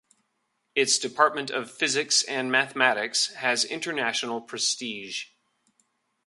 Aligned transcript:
Its 0.73 0.97
departments 0.97 1.51
of 1.51 1.69
physics 1.69 2.23
and 2.23 2.51
mathematics 2.51 3.27
has 3.35 3.63
international 3.63 4.41
prestige. 4.41 5.25